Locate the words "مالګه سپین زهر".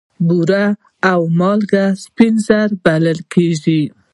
1.39-2.69